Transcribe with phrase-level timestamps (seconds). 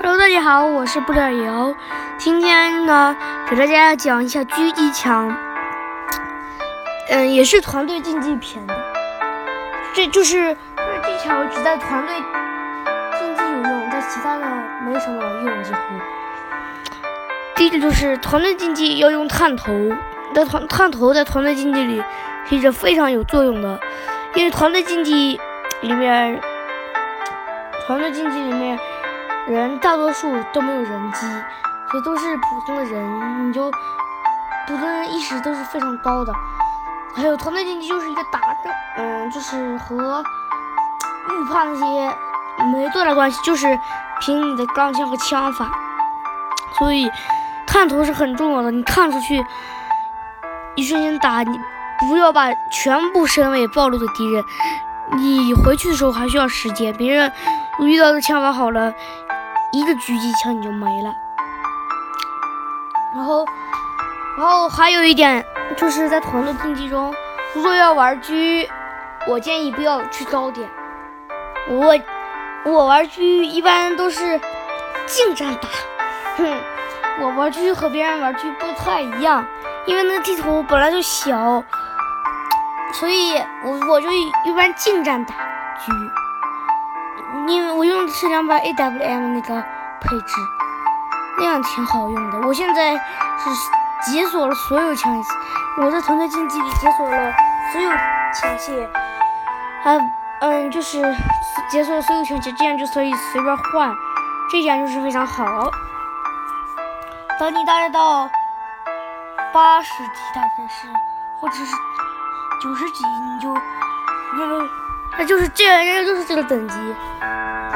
[0.00, 1.74] Hello，大家好，我是布点油。
[2.18, 3.16] 今天呢，
[3.50, 5.36] 给大家讲一下狙击枪，
[7.08, 8.74] 嗯，也是团队竞技片的。
[9.92, 12.14] 这就是这技巧只在团队
[13.18, 14.46] 竞技有用，在其他的
[14.86, 15.80] 没什么用，几乎。
[17.56, 19.72] 第一个就是团队竞技要用探头，
[20.32, 22.00] 在团探头在团队竞技里
[22.48, 23.80] 是一个非常有作用的，
[24.34, 25.40] 因为团队竞技
[25.80, 26.40] 里面，
[27.84, 28.78] 团队竞技里面。
[29.46, 31.26] 人大多数都没有人机，
[31.90, 33.70] 所以都是普通的人，你就
[34.66, 36.32] 普通人意识都是非常高的。
[37.14, 40.22] 还有团队竞技就是一个打的，嗯，就是和
[41.30, 42.16] 预判那些
[42.72, 43.78] 没多大关系，就是
[44.20, 45.70] 凭你的钢枪和枪法。
[46.78, 47.10] 所以
[47.66, 49.44] 探头是很重要的，你看出去
[50.76, 51.58] 一瞬间打，你
[52.08, 54.44] 不要把全部身位暴露给敌人。
[55.16, 57.32] 你回去的时候还需要时间，别人
[57.80, 58.92] 遇到的枪法好了。
[59.72, 61.12] 一个狙击枪你就没了，
[63.14, 63.44] 然后，
[64.36, 65.44] 然后还有一点
[65.76, 67.14] 就是在团队竞技中，
[67.54, 68.66] 如果要玩狙，
[69.26, 70.68] 我建议不要去高点。
[71.68, 71.94] 我
[72.64, 74.40] 我玩狙一般都是
[75.06, 75.68] 近战打，
[76.38, 76.56] 哼，
[77.20, 79.44] 我玩狙和别人玩狙不太一样，
[79.84, 81.62] 因为那地图本来就小，
[82.94, 86.27] 所以我我就一般近战打狙。
[87.46, 89.60] 因为我用的是两把 AWM 那个
[90.00, 90.34] 配置，
[91.38, 92.46] 那样挺好用的。
[92.46, 95.26] 我现在是解锁了所有枪械，
[95.82, 97.32] 我在团队竞技里解锁了
[97.72, 98.88] 所有枪械，
[99.82, 99.98] 还
[100.40, 101.02] 嗯就是
[101.70, 103.92] 解锁了所有枪械，这样就可以随便换，
[104.50, 105.70] 这点就是非常好。
[107.38, 108.28] 等你大概到
[109.52, 110.88] 八十级大概是，
[111.40, 111.66] 或者是
[112.60, 113.54] 九十级，你就
[114.36, 114.68] 那个。
[115.16, 116.76] 那就是这样，人家就是这个等级，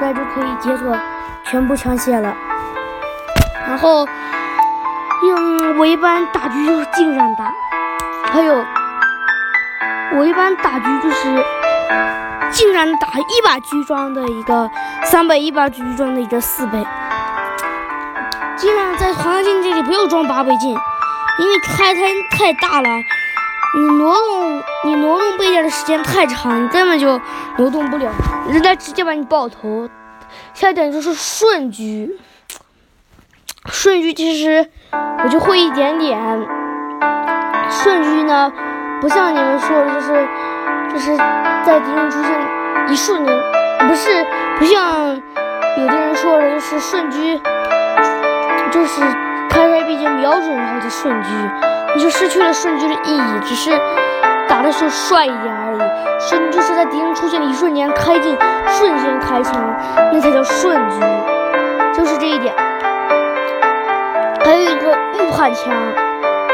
[0.00, 0.96] 那就可以解锁
[1.42, 2.32] 全部枪械了。
[3.66, 4.06] 然后，
[5.22, 7.52] 嗯我一般打狙就是近战打，
[8.30, 8.64] 还有
[10.14, 11.44] 我一般打狙就是
[12.52, 14.70] 近战打一把狙装的一个
[15.02, 16.86] 三倍，一把狙装的一个四倍。
[18.56, 20.70] 尽量在团竞技里不要装八倍镜，
[21.38, 22.00] 因为开太
[22.30, 22.88] 太大了。
[23.74, 24.62] 你挪动，
[25.64, 27.20] 的时间太长，你根本就
[27.56, 28.12] 挪动不了，
[28.48, 29.88] 人家直接把你爆头。
[30.52, 32.10] 下一点就是瞬狙，
[33.66, 34.70] 瞬狙其实
[35.24, 36.18] 我就会一点点。
[37.70, 38.52] 瞬狙呢，
[39.00, 40.28] 不像你们说的，就是
[40.92, 41.16] 就是
[41.64, 42.30] 在敌人出现
[42.88, 43.34] 一瞬间，
[43.88, 44.26] 不是
[44.58, 45.20] 不像
[45.78, 47.40] 有的人说的，就是瞬狙，
[48.70, 49.00] 就是
[49.48, 51.28] 开开闭键瞄准然后就瞬狙。
[51.96, 53.70] 你就失去了瞬狙的意义，只是
[54.54, 55.80] 打的时候帅一点而已。
[56.20, 58.38] 瞬就是在敌人出现的一瞬间开镜，
[58.68, 59.60] 瞬间开枪，
[60.12, 62.54] 那才叫瞬狙，就是这一点。
[64.44, 65.74] 还有一个预判枪，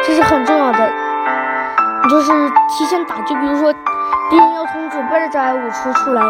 [0.02, 0.90] 这是很重要的。
[2.02, 2.32] 你就是
[2.70, 6.22] 提前打，就比如说敌人要从左边的障碍物出出来，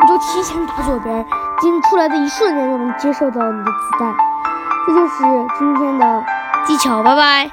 [0.00, 1.26] 你就提前打左边，
[1.60, 4.14] 敌人出来的一瞬间就能接受到你的子弹。
[4.86, 5.24] 这就是
[5.58, 6.24] 今天的
[6.64, 7.50] 技巧，拜拜。